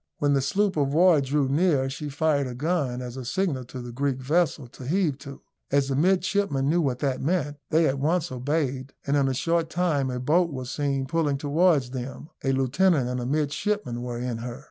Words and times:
When 0.17 0.33
the 0.33 0.41
sloop 0.41 0.77
of 0.77 0.95
war 0.95 1.21
drew 1.21 1.47
near, 1.47 1.87
she 1.87 2.09
fired 2.09 2.47
a 2.47 2.55
gun 2.55 3.03
as 3.03 3.17
a 3.17 3.23
signal 3.23 3.65
to 3.65 3.79
the 3.83 3.91
Greek 3.91 4.17
vessel 4.17 4.65
to 4.69 4.87
heave 4.87 5.19
to. 5.19 5.41
As 5.69 5.89
the 5.89 5.95
midshipmen 5.95 6.67
knew 6.67 6.81
what 6.81 6.97
that 7.01 7.21
meant, 7.21 7.57
they 7.69 7.85
at 7.87 7.99
once 7.99 8.31
obeyed, 8.31 8.93
and 9.05 9.15
in 9.15 9.27
a 9.27 9.35
short 9.35 9.69
time 9.69 10.09
a 10.09 10.19
boat 10.19 10.49
was 10.51 10.71
seen 10.71 11.05
pulling 11.05 11.37
towards 11.37 11.91
them; 11.91 12.31
a 12.43 12.51
lieutenant 12.51 13.09
and 13.09 13.19
a 13.19 13.27
midshipman 13.27 14.01
were 14.01 14.17
in 14.17 14.39
her. 14.39 14.59